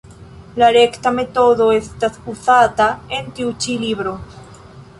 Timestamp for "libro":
3.87-4.15